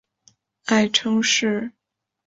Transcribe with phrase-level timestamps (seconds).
[0.65, 1.71] 爱称是。